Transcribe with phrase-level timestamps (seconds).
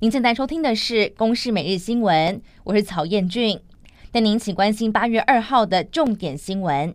[0.00, 3.58] 您现在收听的是《公视每日新闻》，我是曹彦俊，
[4.12, 6.94] 带您一起关心八月二号的重点新闻。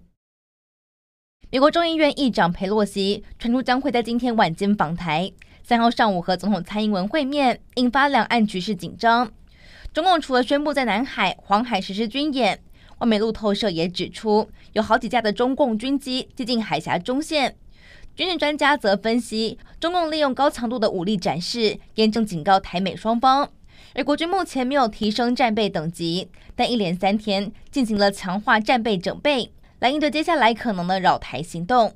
[1.51, 5.29] 美国众议院议长佩洛西传出将会在今天晚间访台，
[5.63, 9.29] 三号上午和总统蔡英文会面，引发两岸局势紧张。
[9.91, 12.63] 中共除了宣布在南海、黄海实施军演，
[12.99, 17.57] 外媒路透社也指出，有好几架的中共军机接近海峡中线。
[18.15, 23.49] 军事专家则分析，中共利用高强度的武力展示，严正警告台美双方。
[23.95, 31.91] 而国军目前没有提升战备等级，但一连三天进行了强化战备整备，来应对接下来可能的扰台行动。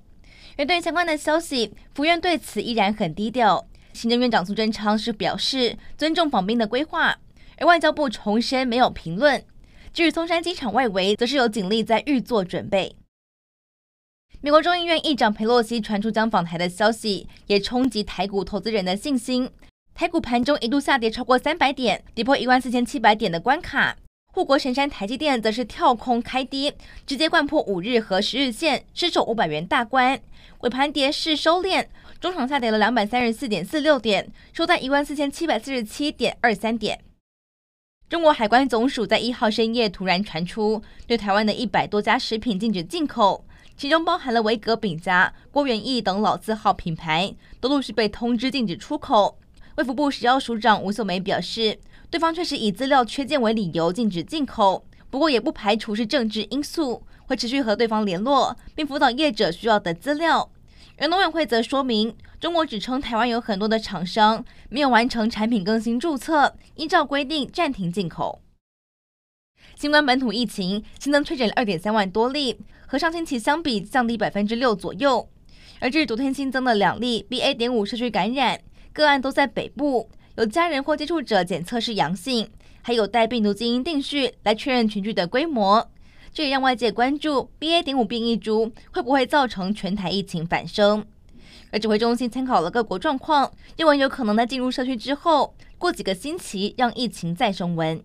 [0.58, 3.68] 而对于相关的消息，府院对此依然很低调。
[3.94, 7.16] 行政院长苏贞昌是表示尊重访兵的规划，
[7.58, 9.44] 而外交部重申没有评论。
[9.94, 12.96] 至于松山机场外围，则是有警力在预做准备。
[14.40, 19.50] 美国众议院议长佩洛西传出将访台的消息，也冲击台股投资人的信心。
[19.96, 23.98] 台股盘中一度下跌超过三百点，跌破一万四千七百点的关卡。
[24.32, 26.72] 护国神山台积电则是跳空开低，
[27.08, 30.22] 直接掼破五日和十日线，失守五百元大关。
[30.60, 31.88] 尾盘跌势收敛，
[32.22, 37.00] 中场下跌了两百三十四点四六点，收在一万四千七百四十七点二三点。
[38.08, 43.44] 中国海关总署在一号深夜突然传出，对台湾的一百多家食品禁止进口。
[43.78, 49.38] 其中包含了维格饼家、郭元益等老字号品牌，都陆续被通知禁止出口。
[49.76, 51.78] 卫福部食药署长吴秀梅表示，
[52.10, 60.50] 对方确实以资料缺件为理由禁止进口，不过也不排除是政治因素，会持续和对方联络，并辅导业者需要的资料。
[60.98, 68.42] 而农委会则说明，中国指称台湾有很多的厂商没有完成产品更新注册，依照规定暂停进口。
[69.78, 75.30] 新冠本土疫情新增确诊二点三万多例，和上星期相比降低百分之六左右。
[75.80, 77.54] 而至于昨天新增的两例 BA.
[77.54, 78.60] 点五社区感染
[78.92, 82.50] 个案都在北部，有家人或接触者检测是阳性，
[82.82, 85.88] 还有待病毒基因定序来确认群聚的规模。
[86.34, 87.84] 这也让外界关注 BA.
[87.84, 91.06] 点五变异株会不会造成全台疫情反升。
[91.72, 98.04] 而指挥中心参考了各国状况，认为有可能在进入社区之后，过几个星期让疫情再升温。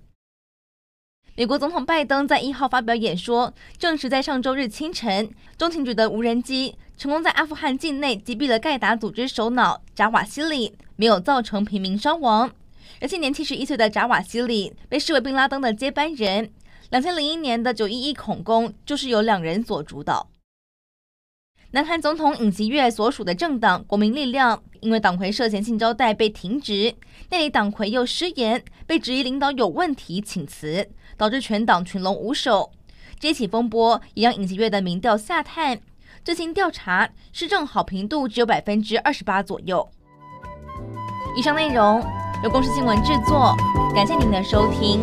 [1.42, 12.48] 美国总统拜登在一号发表演说，证实在上周日清晨，中情局的无人机成功在阿富汗境内击毙了盖达组织首脑扎瓦希里，没有造成平民伤亡。
[13.00, 16.48] 而现年七十一岁的扎瓦希里被视为宾拉登的接班人。
[16.90, 20.28] 两千零一年的九一一恐攻就是由两人所主导。
[21.74, 26.94] 南韩总统尹锡悦所属的政党国民力量，因为党魁涉嫌性招待被停职，
[27.30, 32.70] 内里党魁又失言，被质疑领导有问题，请辞，导致全党群龙无首。
[33.18, 35.80] 这起风波也让尹锡悦的民调下探，
[36.22, 39.88] 最新调查施政好评度只有百分之二十八左右。
[41.34, 42.04] 以上内容
[42.44, 43.56] 由公司新闻制作，
[43.94, 45.00] 感谢您的收听。